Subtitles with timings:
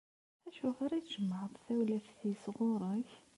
[0.47, 3.11] Acuɣer i tjemɛeḍ tawlaft-is ɣur-k?